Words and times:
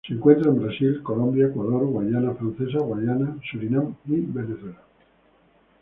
Se 0.07 0.15
encuentra 0.15 0.49
en 0.49 0.59
Brasil, 0.59 1.03
Colombia, 1.03 1.45
Ecuador, 1.45 1.85
Guayana 1.85 2.33
Francesa, 2.33 2.79
Guayana, 2.79 3.37
Surinam 3.51 3.93
y 4.07 4.21
Venezuela. 4.21 4.81